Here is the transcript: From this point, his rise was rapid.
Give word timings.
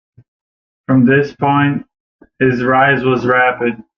From 0.87 1.05
this 1.05 1.35
point, 1.35 1.85
his 2.39 2.63
rise 2.63 3.03
was 3.03 3.23
rapid. 3.23 3.83